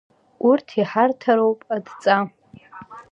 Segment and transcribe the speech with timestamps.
[0.47, 2.17] Урҭ иҳарҭароуп адҵа!